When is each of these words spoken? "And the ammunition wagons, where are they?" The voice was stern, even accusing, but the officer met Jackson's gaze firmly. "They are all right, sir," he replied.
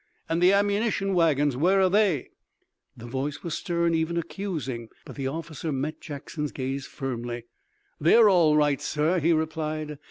"And 0.27 0.41
the 0.41 0.51
ammunition 0.51 1.13
wagons, 1.13 1.55
where 1.55 1.79
are 1.79 1.87
they?" 1.87 2.29
The 2.97 3.05
voice 3.05 3.43
was 3.43 3.53
stern, 3.53 3.93
even 3.93 4.17
accusing, 4.17 4.89
but 5.05 5.15
the 5.15 5.27
officer 5.27 5.71
met 5.71 6.01
Jackson's 6.01 6.51
gaze 6.51 6.87
firmly. 6.87 7.45
"They 7.99 8.15
are 8.15 8.27
all 8.27 8.57
right, 8.57 8.81
sir," 8.81 9.19
he 9.19 9.31
replied. 9.31 9.99